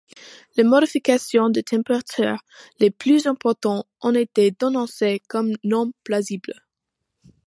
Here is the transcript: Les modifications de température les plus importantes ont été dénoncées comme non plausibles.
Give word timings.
Les 0.57 0.63
modifications 0.63 1.51
de 1.51 1.61
température 1.61 2.39
les 2.79 2.89
plus 2.89 3.27
importantes 3.27 3.85
ont 4.01 4.15
été 4.15 4.49
dénoncées 4.49 5.21
comme 5.27 5.51
non 5.63 5.91
plausibles. 6.03 6.65